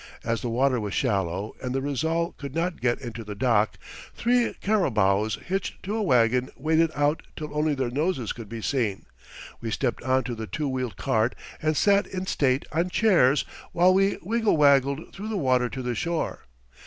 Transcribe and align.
As 0.23 0.41
the 0.41 0.49
water 0.49 0.79
was 0.79 0.95
shallow 0.95 1.55
and 1.61 1.75
the 1.75 1.79
Rizal 1.83 2.31
could 2.39 2.55
not 2.55 2.81
get 2.81 2.99
into 2.99 3.23
the 3.23 3.35
dock, 3.35 3.77
three 4.15 4.55
carabaos 4.59 5.35
hitched 5.45 5.83
to 5.83 5.95
a 5.95 6.01
wagon 6.01 6.49
waded 6.57 6.89
out 6.95 7.21
till 7.35 7.55
only 7.55 7.75
their 7.75 7.91
noses 7.91 8.33
could 8.33 8.49
be 8.49 8.63
seen; 8.63 9.05
we 9.61 9.69
stepped 9.69 10.01
on 10.01 10.23
to 10.23 10.33
the 10.33 10.47
two 10.47 10.67
wheeled 10.67 10.97
cart 10.97 11.35
and 11.61 11.77
sat 11.77 12.07
in 12.07 12.25
state 12.25 12.65
on 12.71 12.89
chairs 12.89 13.45
while 13.73 13.93
we 13.93 14.17
wiggle 14.23 14.57
waggled 14.57 15.13
through 15.13 15.29
the 15.29 15.37
water 15.37 15.69
to 15.69 15.83
the 15.83 15.93
shore. 15.93 16.45